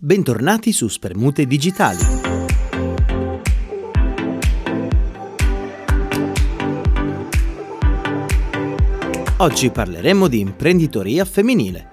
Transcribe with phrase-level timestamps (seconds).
[0.00, 1.98] Bentornati su Spermute Digitali.
[9.38, 11.88] Oggi parleremo di imprenditoria femminile.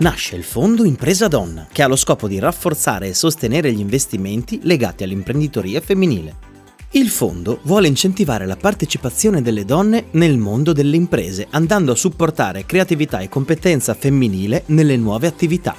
[0.00, 4.60] Nasce il Fondo Impresa Donna, che ha lo scopo di rafforzare e sostenere gli investimenti
[4.64, 6.55] legati all'imprenditoria femminile.
[6.90, 12.64] Il fondo vuole incentivare la partecipazione delle donne nel mondo delle imprese, andando a supportare
[12.64, 15.74] creatività e competenza femminile nelle nuove attività.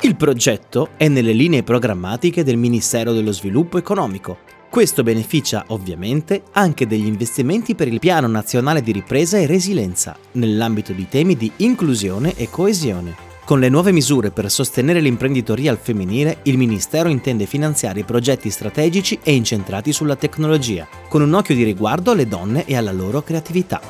[0.00, 4.38] Il progetto è nelle linee programmatiche del Ministero dello Sviluppo Economico.
[4.70, 10.92] Questo beneficia ovviamente anche degli investimenti per il Piano Nazionale di Ripresa e Resilienza, nell'ambito
[10.92, 13.27] di temi di inclusione e coesione.
[13.48, 18.50] Con le nuove misure per sostenere l'imprenditoria al femminile, il Ministero intende finanziare i progetti
[18.50, 23.22] strategici e incentrati sulla tecnologia, con un occhio di riguardo alle donne e alla loro
[23.22, 23.80] creatività.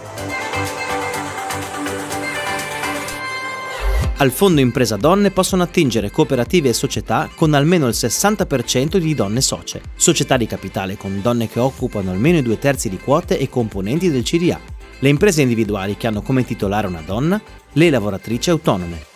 [4.18, 9.40] Al Fondo Impresa Donne possono attingere cooperative e società con almeno il 60% di donne
[9.40, 13.48] socie, società di capitale con donne che occupano almeno i due terzi di quote e
[13.48, 14.60] componenti del CDA,
[15.00, 19.07] le imprese individuali che hanno come titolare una donna, le lavoratrici autonome,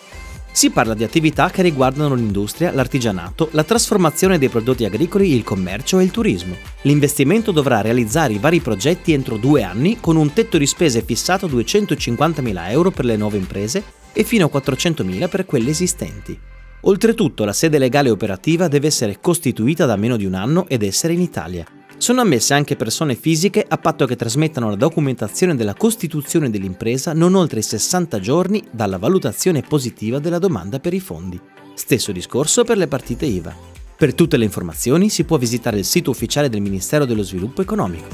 [0.53, 5.99] si parla di attività che riguardano l'industria, l'artigianato, la trasformazione dei prodotti agricoli, il commercio
[5.99, 6.55] e il turismo.
[6.83, 11.47] L'investimento dovrà realizzare i vari progetti entro due anni con un tetto di spese fissato
[11.47, 16.39] a 250.000 euro per le nuove imprese e fino a 400.000 per quelle esistenti.
[16.83, 21.13] Oltretutto la sede legale operativa deve essere costituita da meno di un anno ed essere
[21.13, 21.65] in Italia.
[22.03, 27.37] Sono ammesse anche persone fisiche a patto che trasmettano la documentazione della costituzione dell'impresa non
[27.37, 31.41] oltre i 60 giorni dalla valutazione positiva della domanda per i fondi.
[31.75, 33.55] Stesso discorso per le partite IVA.
[33.97, 38.09] Per tutte le informazioni si può visitare il sito ufficiale del Ministero dello Sviluppo Economico.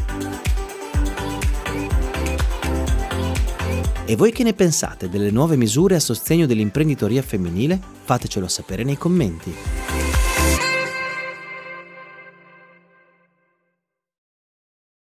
[4.04, 7.80] E voi che ne pensate delle nuove misure a sostegno dell'imprenditoria femminile?
[8.04, 9.87] Fatecelo sapere nei commenti.